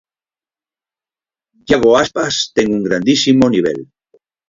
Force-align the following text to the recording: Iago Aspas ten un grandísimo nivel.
Iago 1.69 1.91
Aspas 2.01 2.35
ten 2.55 2.67
un 2.77 2.81
grandísimo 2.87 3.43
nivel. 3.55 3.79